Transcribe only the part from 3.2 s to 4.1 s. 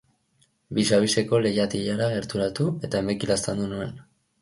laztandu zuen.